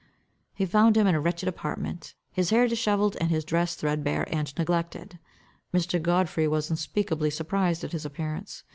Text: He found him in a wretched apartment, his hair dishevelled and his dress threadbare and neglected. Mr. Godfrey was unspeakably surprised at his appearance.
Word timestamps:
He 0.55 0.65
found 0.65 0.97
him 0.97 1.05
in 1.05 1.13
a 1.13 1.19
wretched 1.19 1.47
apartment, 1.47 2.15
his 2.31 2.49
hair 2.49 2.67
dishevelled 2.67 3.15
and 3.21 3.29
his 3.29 3.45
dress 3.45 3.75
threadbare 3.75 4.25
and 4.33 4.51
neglected. 4.57 5.19
Mr. 5.71 6.01
Godfrey 6.01 6.47
was 6.47 6.71
unspeakably 6.71 7.29
surprised 7.29 7.83
at 7.83 7.91
his 7.91 8.03
appearance. 8.03 8.63